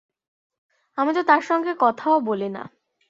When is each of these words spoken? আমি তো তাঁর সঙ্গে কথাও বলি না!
আমি 0.97 1.11
তো 1.13 1.21
তাঁর 1.23 1.41
সঙ্গে 1.41 1.71
কথাও 1.79 2.17
বলি 2.21 2.49
না! 2.49 2.63